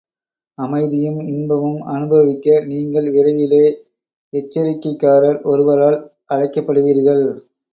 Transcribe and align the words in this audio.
அமைதியும், 0.57 1.19
இன்பமும் 1.27 1.81
அனுபவிக்க 1.81 2.63
நீங்கள் 2.65 3.09
விரைவிலே, 3.13 3.63
எச்சரிக்கைக்காரர் 4.33 5.39
ஒருவரால் 5.43 5.99
அழைக்கப்படுவீர்கள். 6.27 7.25